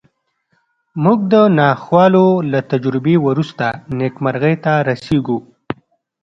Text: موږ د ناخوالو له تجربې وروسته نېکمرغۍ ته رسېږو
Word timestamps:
موږ 1.03 1.19
د 1.33 1.35
ناخوالو 1.59 2.27
له 2.51 2.59
تجربې 2.71 3.15
وروسته 3.27 3.65
نېکمرغۍ 3.97 4.55
ته 4.63 4.73
رسېږو 4.89 5.37